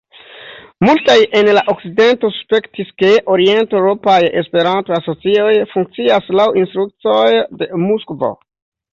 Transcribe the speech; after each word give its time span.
Multaj 0.87 1.15
en 1.39 1.49
la 1.57 1.61
okcidento 1.73 2.29
suspektis, 2.37 2.87
ke 3.01 3.11
orienteŭropaj 3.33 4.15
Esperanto-asocioj 4.41 5.51
funkcias 5.75 6.31
laŭ 6.41 6.47
instrukcioj 6.63 7.27
de 7.61 7.69
Moskvo. 7.85 8.31